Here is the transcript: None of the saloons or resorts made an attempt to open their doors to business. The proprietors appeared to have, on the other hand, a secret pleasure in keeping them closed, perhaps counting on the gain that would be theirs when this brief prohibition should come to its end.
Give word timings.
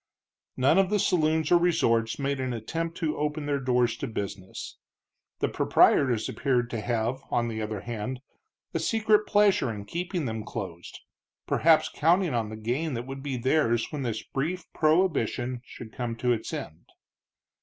None 0.57 0.79
of 0.79 0.89
the 0.89 0.97
saloons 0.97 1.51
or 1.51 1.59
resorts 1.59 2.17
made 2.17 2.39
an 2.39 2.53
attempt 2.53 2.97
to 2.97 3.17
open 3.17 3.45
their 3.45 3.59
doors 3.59 3.95
to 3.97 4.07
business. 4.07 4.77
The 5.41 5.47
proprietors 5.47 6.27
appeared 6.27 6.71
to 6.71 6.81
have, 6.81 7.21
on 7.29 7.49
the 7.49 7.61
other 7.61 7.81
hand, 7.81 8.19
a 8.73 8.79
secret 8.79 9.27
pleasure 9.27 9.71
in 9.71 9.85
keeping 9.85 10.25
them 10.25 10.43
closed, 10.43 11.01
perhaps 11.45 11.87
counting 11.87 12.33
on 12.33 12.49
the 12.49 12.57
gain 12.57 12.95
that 12.95 13.05
would 13.05 13.21
be 13.21 13.37
theirs 13.37 13.91
when 13.91 14.01
this 14.01 14.23
brief 14.23 14.65
prohibition 14.73 15.61
should 15.63 15.93
come 15.93 16.15
to 16.15 16.31
its 16.33 16.51
end. 16.51 16.85